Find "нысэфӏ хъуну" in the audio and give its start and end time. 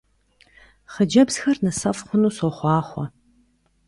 1.63-2.35